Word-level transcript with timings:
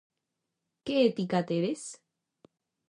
Que 0.85 0.93
ética 1.09 1.39
tedes? 1.49 1.81